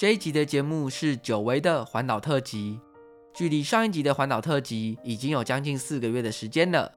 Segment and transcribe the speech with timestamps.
[0.00, 2.80] 这一集的节目是久违的环岛特辑，
[3.34, 6.90] 距离上一集的环岛特辑已经有将近四个月的时间了。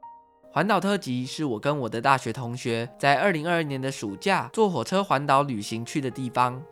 [0.50, 6.64] 环岛特辑是我跟我的大学同学在二零二二年的暑假坐火车环岛旅行去的地方。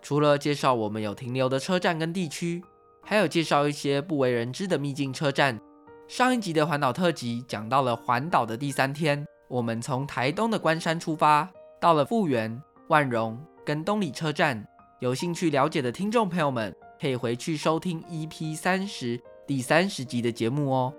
[0.00, 2.62] 除了介绍我们有停留的车站跟地区，
[3.02, 5.58] 还有介绍一些不为人知的秘境车站。
[6.06, 13.36] 上一集的环岛特辑讲到了环岛的第三天，我们从台东的关山出发，到了富源、万荣
[13.66, 14.64] 跟东里车站。
[15.00, 20.94] 有兴趣了解的听众朋友们，可以回去收听 EP 三十第三十集的节目哦。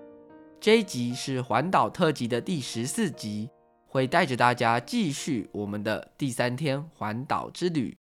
[0.60, 3.48] 这一集是环岛特辑的第十四集，
[3.86, 7.96] 会带着大家继续我们的第三天环岛之旅。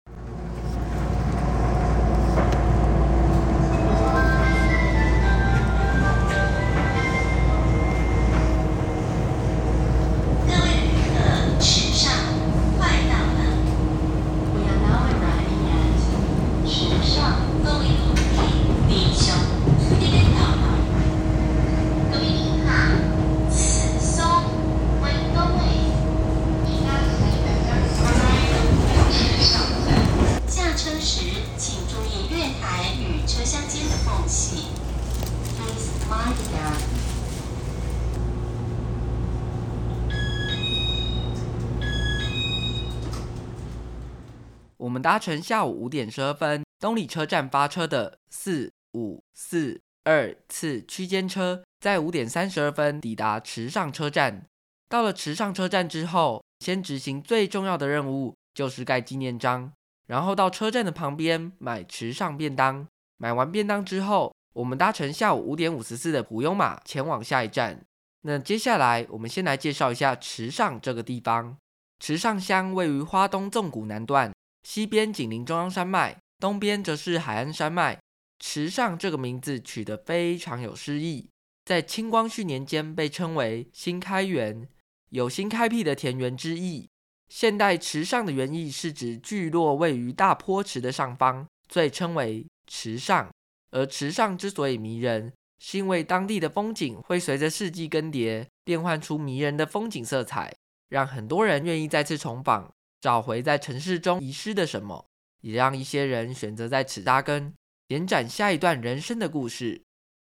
[45.12, 54.46] 搭乘下午五点十二分东里车站发车的四五四二次区间车，在五点三十二分抵达池上车站。
[54.88, 59.74] 到了池上车站之后，先执行最重要的任务，就是盖纪念章，
[60.08, 62.88] 然后到车站的旁边买池上便当。
[63.18, 67.82] 买完便当之后，我们搭乘下午五点五十四的普悠玛前往下一站。
[68.22, 71.58] 那接下来，我们先来介绍一下池上这个地方。
[72.00, 74.32] 池上乡位于花东纵谷南段。
[74.74, 78.00] 西边紧邻中央山脉，东边则是海岸山脉。
[78.40, 81.28] 池上这个名字取得非常有诗意，
[81.66, 84.66] 在清光绪年间被称为新开园，
[85.10, 86.88] 有新开辟的田园之意。
[87.28, 93.30] 现代池上的原意是指聚落位于大坡池的上方，所以称为池上。
[93.72, 100.56] 而池上之所以迷人，是因为当地的风景会随着四季更迭，变换出迷人的风景色彩，
[100.88, 102.72] 让很多人愿意再次重访。
[103.02, 105.08] 找回在城市中遗失的什么，
[105.42, 107.54] 也让一些人选择在此扎根，
[107.88, 109.82] 延展下一段人生的故事。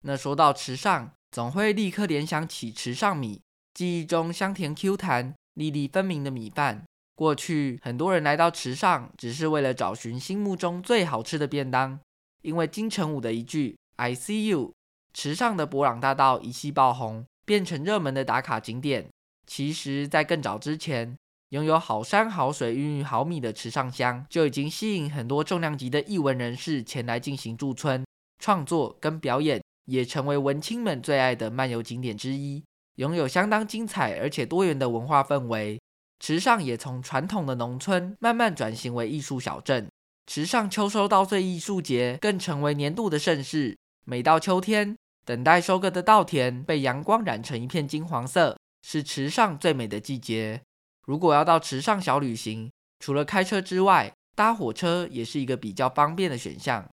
[0.05, 3.41] 那说到池上，总会立刻联想起池上米，
[3.73, 6.85] 记忆中香甜 Q 弹、粒粒分明的米饭。
[7.15, 11.99] 过去很多人来到池上，只是为了找寻心目中最好吃的便当。
[12.41, 14.73] 因为金城武的一句 “I see you”，
[15.13, 19.09] 池上的博朗大道一夕爆红，变成热门的打卡景点。
[19.45, 21.15] 其实，在更早之前，
[21.53, 28.03] 拥有好山好水、孕育好米的池上乡，就已经吸引很多重量级的艺文人士前来进行驻村
[28.39, 32.63] 创作跟表演，也成为文青们最爱的漫游景点之一。
[32.95, 35.79] 拥有相当精彩而且多元的文化氛围，
[36.19, 39.87] 池上也从传统的农村慢慢转型为艺术小镇。
[40.25, 43.77] 池上秋收稻穗艺术节更成为年度的盛事。
[44.05, 50.59] 每到秋天，等待收割的稻田被阳光染成一片金黄色，是池上最美的季节。
[51.05, 56.89] 如果要到池上小旅行，除了开车之外，搭火车也是一个比较方便的选项。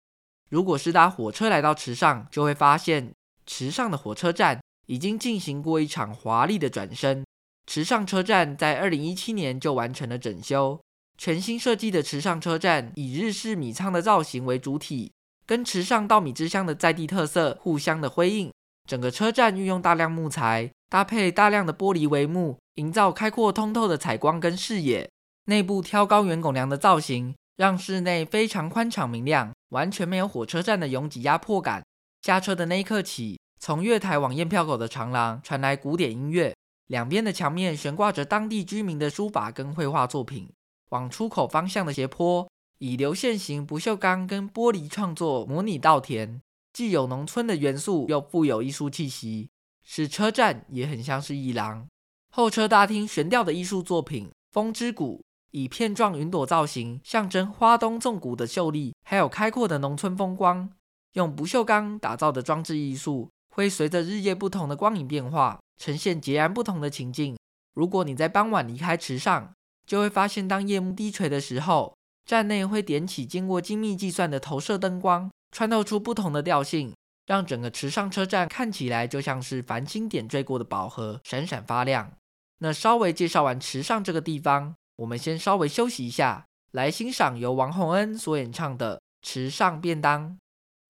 [0.50, 3.14] 如果是搭火车来到池上，就会发现
[3.46, 4.60] 池上的火车站。
[4.90, 7.24] 已经进行过一场华丽的转身，
[7.68, 10.82] 池上车站在二零一七年就完成了整修。
[11.16, 15.12] 全新设计的池上车站以日式米仓的造型为主体，
[15.46, 18.52] 跟池上稻米之乡的在地特色互相的辉映。
[18.90, 25.08] 整个车站运用大量木材，搭配大量的玻璃帷幕，营造开阔通透的采光跟视野。
[25.46, 31.84] 内部挑高圆拱梁的造型，让室内非常宽敞明亮，完全没有火车站的拥挤压迫感。
[32.24, 36.56] 下车的那一刻起，从月台往验票口的长廊传来古典音乐，
[36.88, 40.50] 两边的墙面悬挂着当地居民的书法跟绘画作品。
[40.90, 42.50] 往出口方向的斜坡
[42.80, 46.42] 以流线型不锈钢跟玻璃创作模拟稻田，
[46.74, 49.50] 既有农村的元素，又富有艺术气息，
[49.84, 51.88] 使车站也很像是艺廊。
[52.32, 55.18] 候车大厅悬吊的艺术作品《风之谷》，
[55.52, 60.70] 以片状云朵造型，象征花东纵谷的秀丽，还有开阔的农村风光。
[61.14, 63.30] 用不锈钢打造的装置艺术。
[63.52, 67.36] 会随着日夜不同的光影变化，呈现截然不同的情境。
[67.74, 69.52] 如果你在傍晚离开池上，
[69.86, 71.94] 就会发现，当夜幕低垂的时候，
[72.26, 76.94] 站内会点起经过精密计算的投射灯光，穿透出不同的调性，
[77.26, 82.12] 让整个池上车站看起来就像是繁星点缀过的宝盒，闪闪发亮。
[82.60, 90.30] 那稍微介绍完池上这个地方，我们先稍微休息一下，来欣赏由王洪恩所演唱的《池上便当》。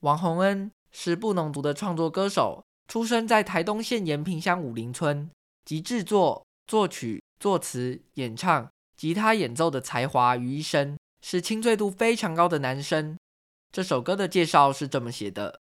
[0.02, 0.72] 王洪恩。
[0.92, 5.30] 是布农族的创作歌手，出生在台东县延平乡武林村，
[5.64, 8.68] 集制作、作曲、作词、演唱、
[8.98, 13.16] 吉他演奏的才华于一身，是清脆度非常高的男声。
[13.72, 15.60] 这首歌的介绍是这么写的：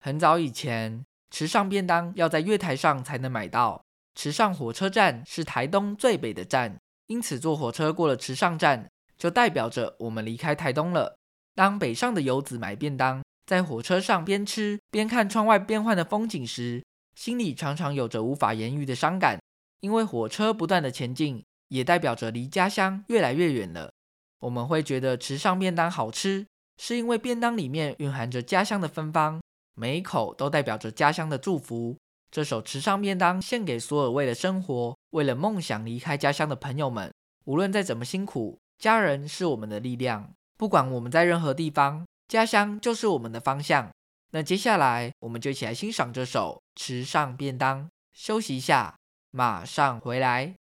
[0.00, 3.82] 很早以前，池上便当要在月台上才能买到。
[4.14, 11.16] 池上火车站是台东最北的站，因此坐火车过了池上站，就代表着我们离开台东了。
[11.54, 13.22] 当北上的游子买便当。
[13.46, 19.38] 在火车上边吃边看窗外变幻的风景时，心里常常有着无法言喻的伤感。
[19.78, 23.92] 因为火车不断的前进，也代表着离家乡越来越远了。
[24.40, 26.44] 我们会觉得池上便当好吃，
[26.76, 29.40] 是因为便当里面蕴含着家乡的芬芳，
[29.74, 31.96] 每一口都代表着家乡的祝福。
[32.30, 37.12] 这首池上便当献给所有为了生活、为了梦想离开家乡的朋友们。
[37.44, 40.32] 无论再怎么辛苦，家人是我们的力量。
[40.56, 42.06] 不管我们在任何地方。
[42.28, 43.88] 家乡就是我们的方向。
[44.32, 47.84] 那接下来，我们就一起来欣赏这首《池上便当》。
[48.12, 48.96] 休息一下，
[49.30, 50.56] 马上回来。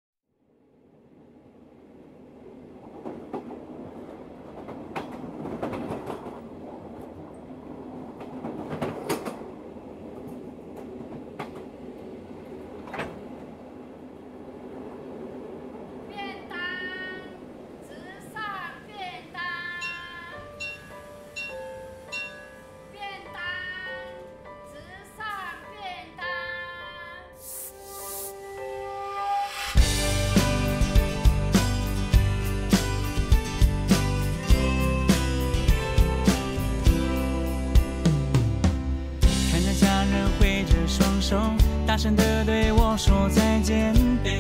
[43.06, 43.94] 说再见。
[44.24, 44.32] 哎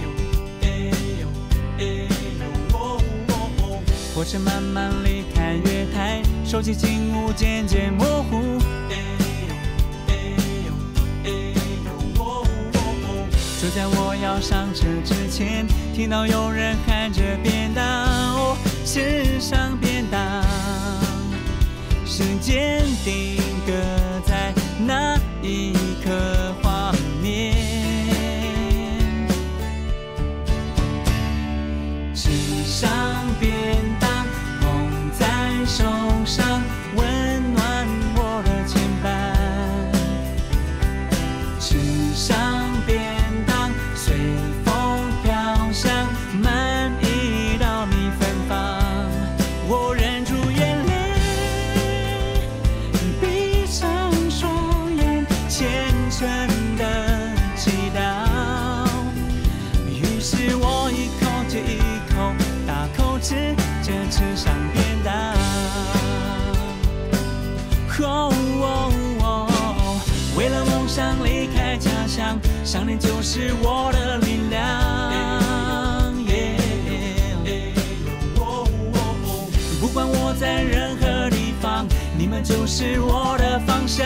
[0.00, 0.08] 呦
[0.62, 0.66] 哎
[1.20, 1.28] 呦
[1.78, 1.84] 哎
[2.40, 2.80] 呦！
[4.14, 8.38] 火车慢慢离开月台，手机景物渐渐模糊。
[8.88, 9.04] 哎呦
[10.08, 10.14] 哎
[10.64, 10.72] 呦
[11.24, 11.28] 哎
[11.84, 13.28] 呦！
[13.60, 20.42] 就在我要上车之前，听到有人喊着便当，哦，池上便当，
[22.06, 23.72] 时间定格
[24.24, 25.74] 在那一
[72.74, 76.12] 想念就是我的力量。
[79.80, 81.86] 不管我在任何地方，
[82.18, 84.04] 你们就是我的方向。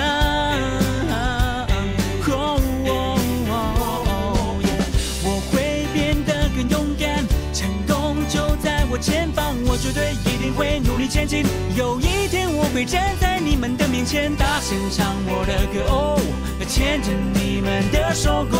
[9.69, 11.45] 我绝对一定会努力前进。
[11.77, 16.19] 有一天我会站在你们的面前，大声唱我的歌哦，
[16.67, 18.59] 牵着你们的手共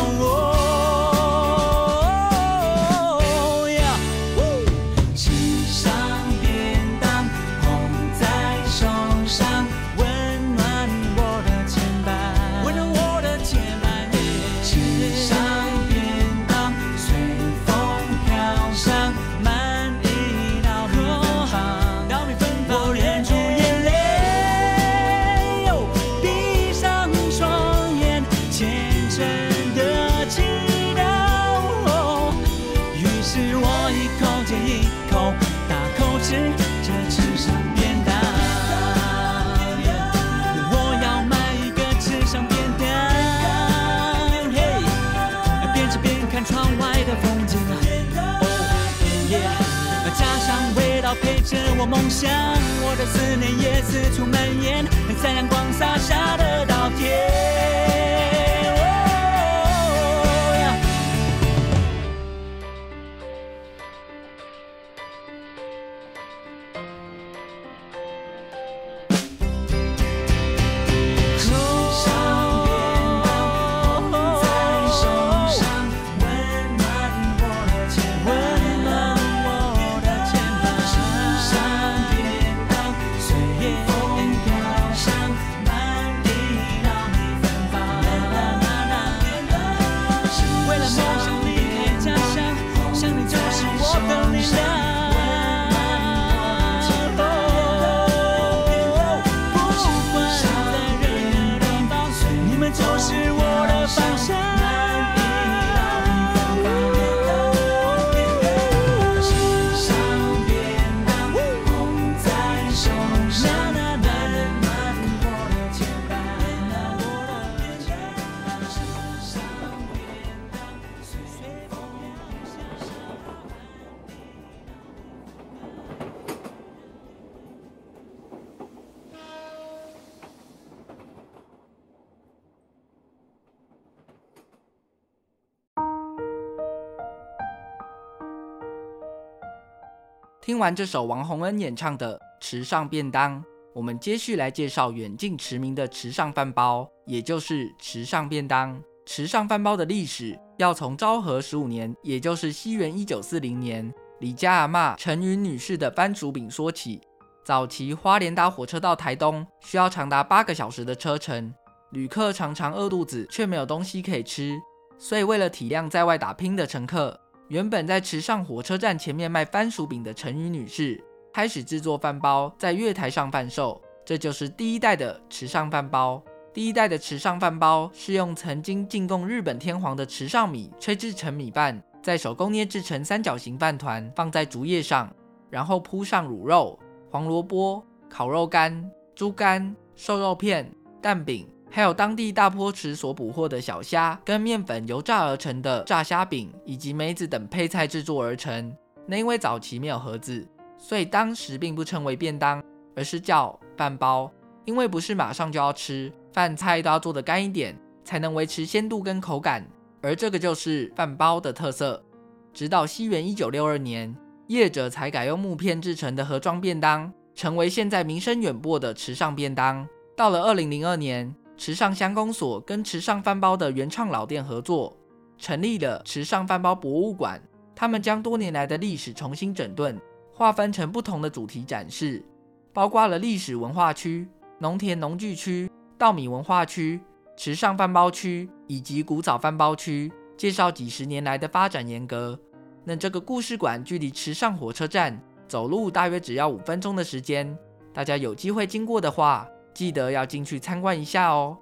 [140.49, 143.39] 听完这首王洪恩演唱的《池上便当》，
[143.71, 148.81] 我们接续来介绍远近驰名的池上饭包，也就是池上便当。
[149.05, 156.99] 池上饭包的历史要从昭和十五年，也就是西元一九四零年，李家阿嬷陈云女士的番薯饼说起。
[157.45, 161.53] 早期花莲搭火车到台东，需要长达八个小时的车程，
[161.91, 164.59] 旅客常常饿肚子，却没有东西可以吃，
[164.97, 167.19] 所以为了体谅在外打拼的乘客。
[167.49, 171.03] 原本在池上火车站前面卖番薯饼的陈云女士，
[171.33, 173.81] 开始制作饭包，在月台上贩售。
[174.05, 176.23] 这就是第一代的池上饭包。
[176.53, 185.11] 第一代的池上饭包是用曾经进贡日本天皇的池上米炊制成米饭，再手工捏制成三角形饭团，放在竹叶上，
[185.49, 186.77] 然后铺上卤肉、
[187.09, 191.47] 黄萝卜、烤肉干、猪肝、瘦肉片、蛋饼。
[191.71, 198.75] 还有当地大坡池所捕获的小虾，跟面粉油炸而成的炸虾饼，以及梅子等配菜制作而成。
[199.05, 200.47] 那因为早期没有盒子，
[200.77, 202.63] 所以当时并不称为便当，
[202.95, 204.31] 而是叫饭包。
[204.65, 209.65] 因为不是马上就要吃，饭菜都要做得干一点，才能维持鲜度跟口感。
[210.01, 212.03] 而这个就是饭包的特色。
[212.51, 214.15] 直到西元一九六二年，
[214.47, 219.87] 业者才改用木片制成的盒装便当，成为现在名声远播的池上便当。
[220.15, 221.35] 到了二零零二年。
[221.59, 224.95] 池上乡公所跟池上饭包的原创老店合作，
[225.37, 227.37] 成立了池上饭包博物馆。
[227.75, 229.99] 他们将多年来的历史重新整顿，
[230.33, 232.23] 划分成不同的主题展示，
[232.71, 234.25] 包括了历史文化区、
[234.57, 236.97] 农田农具区、稻米文化区、
[237.35, 242.39] 池上饭包区以及古早饭包区，介绍几十年来的发展沿革。
[242.85, 247.53] 那这个故事馆距离池上火车站走路大约只要五分钟的时间，
[247.93, 251.57] 大家有机会经过的话，记得要进去参观一下哦。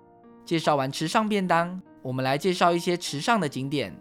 [0.46, 3.94] 介绍完池上便当，我们来介绍一些池上的景点。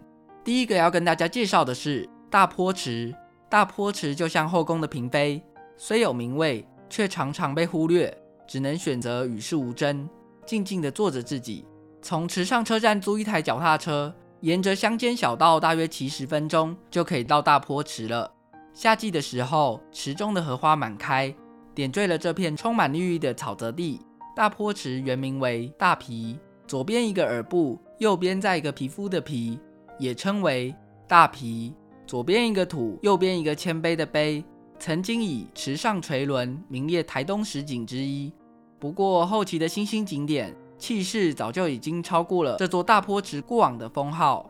[0.43, 3.13] 第一个要跟大家介绍的是大坡池。
[3.49, 5.41] 大坡池就像后宫的嫔妃，
[5.77, 10.09] 虽有名位，却常常被忽略，只能选择与世无争，
[10.45, 11.65] 静静地做着自己。
[12.01, 18.29] 从池上车站租一台脚踏车，沿着乡间小道，大约骑十分钟就可以到大坡池了。
[18.73, 21.33] 夏季的时候，池中的荷花满开，
[21.77, 24.01] 点缀了这片充满绿意的草泽地。
[24.35, 29.59] 大坡池原名为大皮，左边一个耳部，右边再一个皮肤的皮，
[29.99, 30.73] 也称为
[31.07, 31.71] 大皮。
[32.07, 34.43] 左边一个土，右边一个谦卑的卑，
[34.79, 38.33] 曾经以池上垂轮名列台东十景之一。
[38.79, 44.49] 不过后期的新兴景点气势早就已经超过了这座大坡池过往的封号。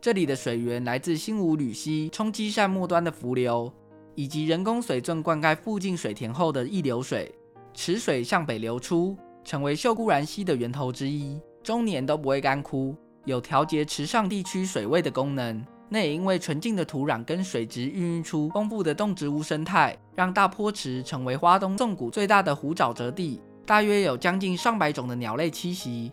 [0.00, 3.72] 这里的水源来自新武吕溪冲积扇末端的伏流，
[4.14, 7.34] 以及人工水圳灌溉附近水田后的溢流水。
[7.72, 12.94] 池水向北流出，成为秀姑峦溪的源头之一，终年都不会干枯，
[13.24, 15.64] 有调节池上地区水位的功能。
[15.88, 26.10] 那也因为纯净的土壤跟水质孕育出丰富的动植物生态，让大坡池成为花东纵谷最大的湖沼泽地，大约有将近上百种的鸟类栖息。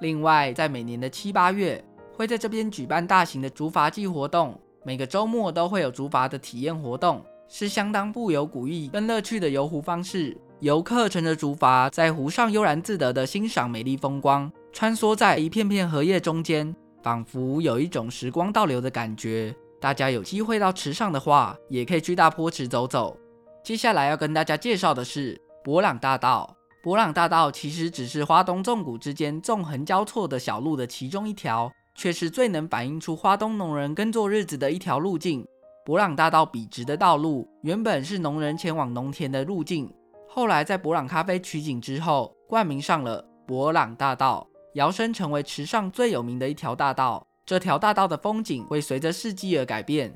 [0.00, 10.36] 另外，在每年的七八月，会在这边举办大型的竹筏祭活动，每个周末都会有竹筏的体验活动，是相当富有古意跟乐趣的游湖方式。
[10.60, 16.74] 游客乘着竹筏在湖上悠然自得地欣赏美丽风光，穿梭在一片片荷叶中间。
[17.00, 19.54] 仿佛有一种时光倒流的感觉。
[19.80, 23.16] 大家有机会到池上的话，也可以去大坡池走走。
[23.62, 26.56] 接下来要跟大家介绍的是博朗大道。
[26.82, 35.46] 博朗大道其实只是花东纵谷之间纵横交错的小路的其中一条，却是最能反映出花东农人耕作日子的一条路径。
[35.88, 39.90] 博朗大道笔直的道路原本是农人前往农田的路径，
[40.28, 44.46] 后来在博朗咖啡取景之后，冠名上了博朗大道。
[44.74, 50.12] 摇身成为池上最有名的一条大道，这条大道的风景会随着四季而改变。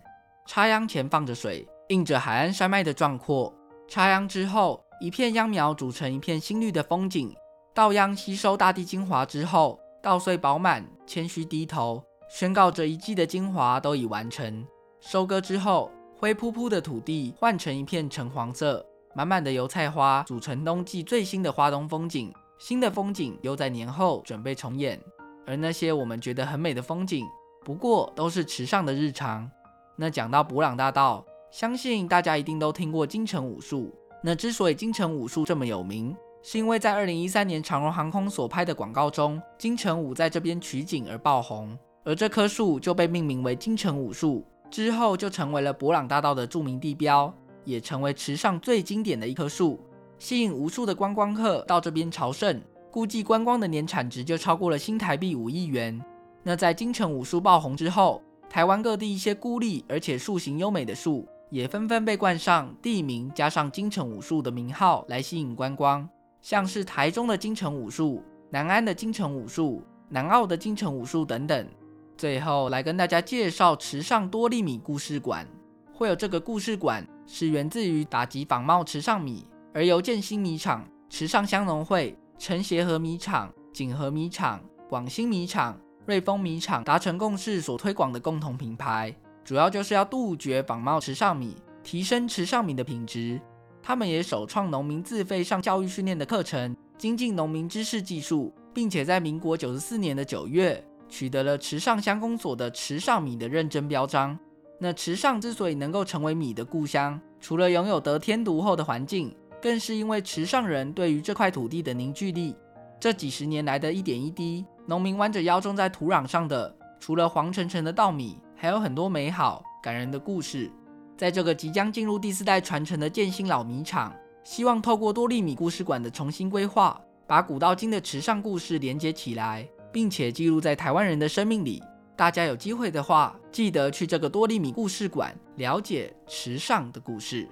[0.47, 3.51] 插秧前放着水，映着海岸山脉的壮阔；
[3.89, 7.35] 插秧之后，一片秧苗组成一片新绿的风景。
[7.73, 14.67] 稻秧吸收大地精华之后，稻穗饱满，谦虚低头，宣告着一季的精华都已完成。
[15.05, 18.87] 收割之后，灰扑扑的土地换成一片橙黄色，
[19.17, 22.33] 满满的油菜花组成冬季最新的花东风景。
[22.61, 24.99] 新的风景又在年后准备重演，
[25.45, 27.27] 而那些我们觉得很美的风景，
[27.65, 29.51] 不过都是池上的日常。
[29.97, 33.93] 那讲到伯朗大道，相信大家一定都听过金城武树。
[34.23, 47.33] 那之所以金城武树这么有名，是因为在二零一三年长荣航空所拍的广告中，金城武在这边取景而爆红，而这棵树就被命名为金城武树，之后就成为了伯朗大道的著名地标，
[47.63, 49.79] 也成为池上最经典的一棵树。
[50.19, 52.59] 吸引无数的观光客到这边朝圣，
[52.91, 56.03] 估计观光的年产值就超过了新台币五亿元。
[56.43, 66.09] 那在金城武术爆红之后，台湾各地一些孤立而且树形优美的树，也纷纷被冠上地名加上金城武术的名号来吸引观光，
[66.41, 71.69] 像是台中的金城武术、南安的金城武术、南澳的金城武术等等。
[72.17, 75.47] 最后来跟大家介绍池上多粒米故事馆，
[75.93, 79.47] 会有这个故事馆是源自于打击仿冒池上米。
[79.75, 93.41] 而由建新米厂、池上乡农会、陈协和米厂、锦和米厂、广兴米厂、瑞丰米厂达成共识所推广的共同品牌，主要就是要杜绝仿冒池上米，提升池上米的品质。
[93.83, 104.39] 他们也首创农民自费上教育训练的课程，精进农民知识技术，并且在民国九十四年的九月取得了池上乡公所的池上米的认证标章。
[104.79, 112.57] 那池上之所以能够成为米的故乡，除了拥有得天独厚的环境，更是因为池上人对于这块土地的凝聚力，
[112.99, 120.71] 这几十年来的一点一滴，农民弯着腰种在土壤上的，除了黄澄澄的稻米，还有很多美好感人的故事。
[121.19, 131.83] 在这个即将进入第四代传承的建新老米厂，希望透过多粒米故事馆的重新规划，把古到今的池上故事连接起来，并且记录在台湾人的生命里。
[132.17, 137.49] 大家有机会的话，记得去这个多利米故事馆，了解池上的故事。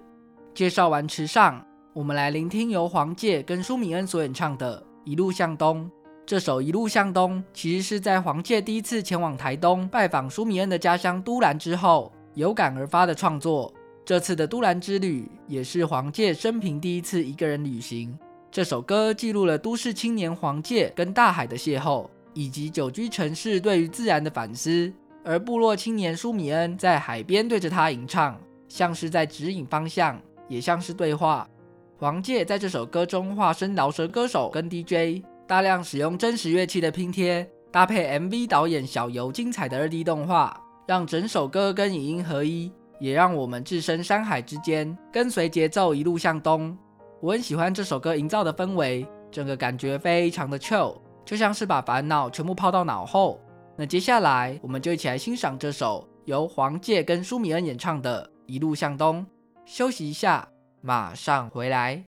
[0.55, 1.65] 介绍完池上。
[1.93, 5.85] 我们来聆听由黄玠跟舒米恩所演唱的《一路向东》。
[6.25, 13.75] 这首《一路向东》其实是在黄玠第一次前往台东拜访舒米恩的家乡都兰之后，有感而发的创作。
[14.05, 18.17] 这次的都兰之旅也是黄玠生平第一次一个人旅行。
[18.53, 24.93] 这首歌记录了都市青年黄玠跟大海的邂逅，以及久居城市对于自然的反思。
[25.25, 31.47] 而部落青年舒米恩在海边对着他吟唱，像是在指引方向，也像是对话。
[31.99, 46.75] 黄玠在这首歌中化身饶舌歌手跟 DJ，大量使用真实乐器的拼贴，搭配 MV 导演小游精彩的二 D 动画，让整首歌跟影音合一，也让我们置身山海之间，跟随节奏一路向东。
[47.21, 50.97] 我很喜欢这首歌营造的氛围，整个感觉非常的 chill，
[51.31, 53.41] 就像是把烦恼全部抛到脑后。
[53.77, 59.25] 那接下来，我们就一起来欣赏这首由黄玠跟舒米恩演唱的《一路向东》。
[59.65, 60.49] 休息一下，
[60.81, 62.03] 马上回来。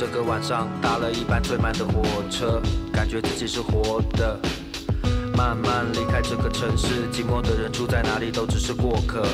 [0.00, 2.58] 这个晚上搭了一班最慢的火车，
[2.90, 4.40] 感觉自己是活的。
[5.36, 9.26] 慢慢离开这个城市，寂寞的人住在哪里都只是过客。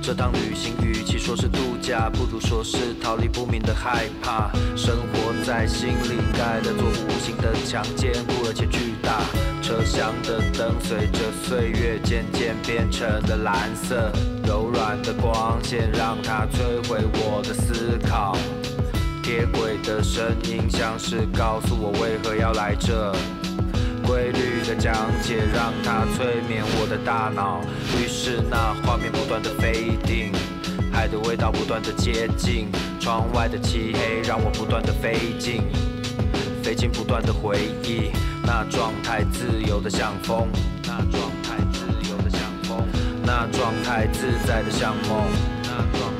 [0.00, 4.52] 这趟旅行与其说是度假，不如说是逃离不明的害怕。
[4.76, 9.20] 生活在心里盖了座无形的墙，坚固而且巨大。
[9.60, 14.12] 车厢的灯随着岁月渐渐变成了蓝色，
[14.46, 18.36] 柔软的光线让它摧毁我的思考。
[19.30, 23.14] 铁轨的声音像是告诉我为何要来这，
[24.04, 27.60] 规律的讲解让它催眠我的大脑。
[27.96, 30.32] 于是那画面不断的飞定，
[30.92, 35.62] 海的味道不断的接近，窗外的漆黑让我不断的飞进，
[36.60, 38.10] 飞进不断的回忆。
[38.42, 40.48] 那状态自由的像风，
[40.82, 42.84] 那状态自由的像风，
[43.24, 45.22] 那状态自在的像梦。
[45.62, 46.10] 那状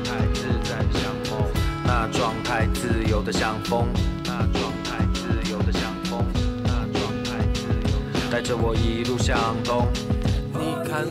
[1.93, 3.85] 那状态自由的像风，
[4.23, 6.25] 那状态自由的像风，
[6.63, 9.85] 那状态自由的像，带着我一路向东。
[10.53, 11.05] 你看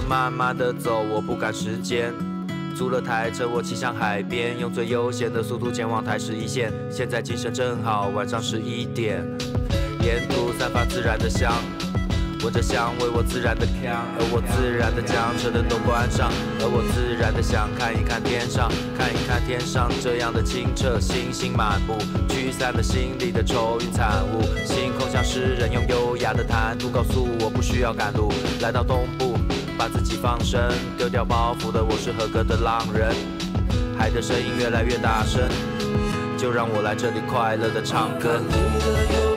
[0.00, 2.12] 慢慢的走，我不赶时间。
[2.76, 6.70] 租了台车，我骑向海边，用最悠闲的速度前往台十一线。
[6.90, 9.24] 现在精神正好，晚上十一点，
[10.02, 11.54] 沿途散发自然的香，
[12.44, 16.30] 闻着香味，我自然的锵，而我自然的将车灯都关上，
[16.60, 21.96] 而我自然的想看一看天上，看一看天上这样的清澈，星星满布，
[22.28, 24.42] 驱散了心里的愁云惨雾。
[24.66, 28.30] 星空像诗人用优雅的谈吐告诉我，不需要赶路，
[28.60, 29.25] 来到东部。
[29.76, 33.14] 把自己放生，丢掉包袱的我是合格的浪人。
[33.98, 35.48] 海的声音越来越大声，
[36.38, 39.35] 就让我来这里快乐的唱歌。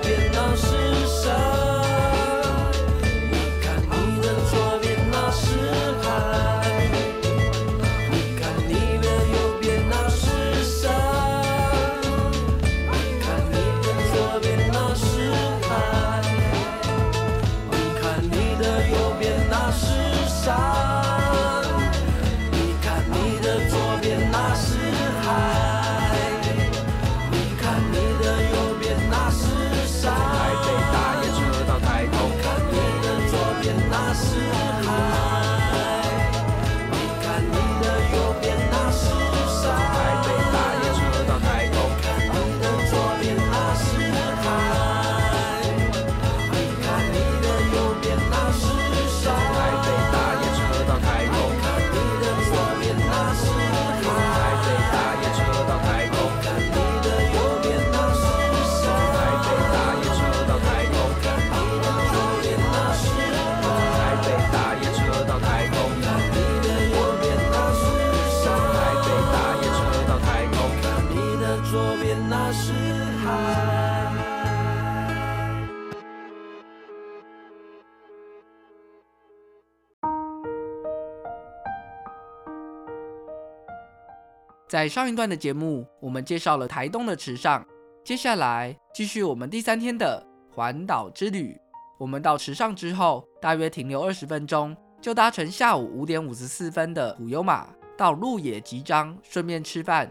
[84.69, 87.65] 在上一段的节目，我们介绍了台东的池上，
[88.05, 91.60] 接下来继续我们第三天的环岛之旅。
[91.97, 100.08] 我们到池上之后，大约停留二十分钟，就搭乘下午五点五十四分的普悠马到鹿野吉章，顺便吃饭。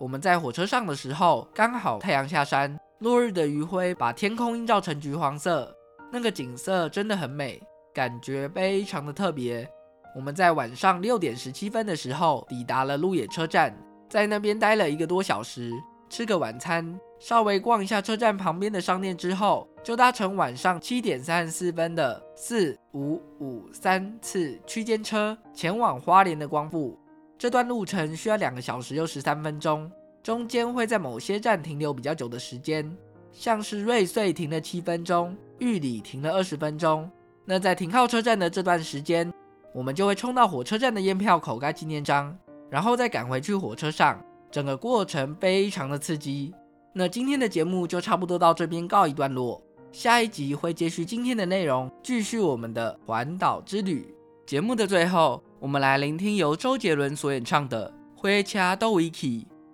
[0.00, 5.72] 我们在火车上的时候，刚好太阳下山，落日的余晖把天空映照成橘黄色，
[6.10, 7.62] 那个景色真的很美，
[7.94, 9.70] 感觉非常的特别。
[10.14, 13.76] 我们在晚上六点十七分的时候抵达了鹿野车站，
[14.08, 15.72] 在那边待了一个多小时，
[16.08, 26.96] 吃个晚餐，稍微逛一下车站旁边的商店之后，就搭乘晚上七点三十四分的四五五三次区间车前往花莲的光复。
[27.36, 29.90] 这段路程需要两个小时又十三分钟，
[30.22, 32.96] 中间会在某些站停留比较久的时间，
[33.32, 37.10] 像是瑞穗停了七分钟，玉里停了二十分钟。
[37.44, 39.30] 那在停靠车站的这段时间，
[39.74, 42.34] 我们就会冲到火车站的验票口盖纪念章，
[42.70, 46.54] 然后再赶回去火车上，整个过程非常的刺激。
[46.92, 49.60] 那今天的节目就差不多到这边告一段落，
[49.90, 54.14] 下一集会接续今天的内容，继续我们的环岛之旅。
[54.46, 59.26] 节目的最后，我们来聆听由周杰伦所演唱的《火车倒位去》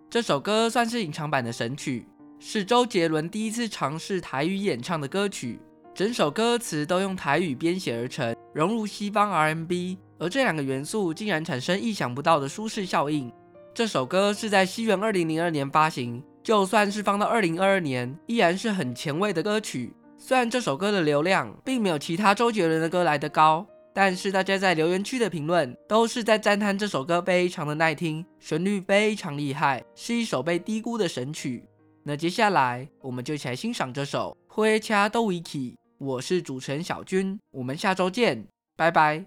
[0.08, 2.08] 这首歌，算是隐藏版的神曲，
[2.38, 5.60] 是周杰伦第一次尝试台语演唱的歌曲。
[6.00, 13.30] 整首歌词都用台语编写而成，融入西方 R&B，而这两个元素竟然产生意想不到的舒适效应。
[13.74, 19.92] 这首歌是在西元二零零二年发行，就算是放到二零二二年，依然是很前卫的歌曲。
[20.16, 23.66] 虽然这首歌的流量并没有其他周杰伦的歌来得高。
[23.92, 31.68] 但是大家在留言区的评论都是在赞叹这首歌非常的耐听，旋律非常厉害，是一首被低估的神曲。
[32.02, 35.58] 那接下来我们就一起来欣赏这首《火车倒位去》。
[36.00, 39.22] 我是主持人小军，我们下周见，拜拜。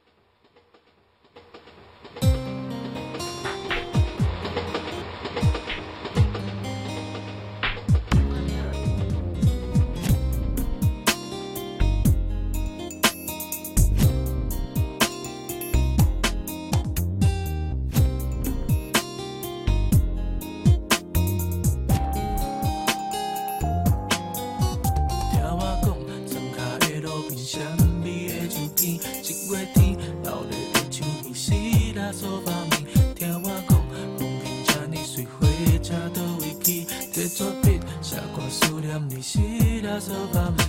[37.33, 39.39] 作弊，写过思念你，思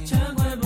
[0.06, 0.63] cha.